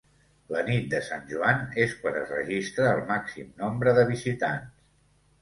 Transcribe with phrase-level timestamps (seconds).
[0.53, 4.75] La nit de Sant Joan és quan es registra el màxim nombre de visitants.